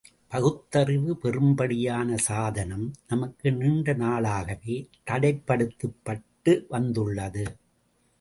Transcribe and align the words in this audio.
பகுத்தறிவு 0.27 1.19
பெறும்படியான 1.23 2.15
சாதனம், 2.15 2.93
நமக்கு 3.07 3.51
நீண்ட 3.51 3.93
நாளாகவே 3.93 4.77
தடைப்படுத்தப்பட்டு 5.11 6.65
வந்துள்ளது. 6.69 7.45